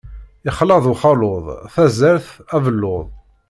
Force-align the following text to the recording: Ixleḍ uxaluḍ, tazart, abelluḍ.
Ixleḍ 0.49 0.85
uxaluḍ, 0.93 1.45
tazart, 1.73 2.27
abelluḍ. 2.55 3.05